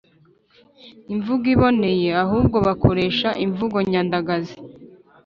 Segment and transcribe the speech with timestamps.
[1.13, 4.55] imvugo iboneye; ahubwo bakoresha imvugo nyandagazi.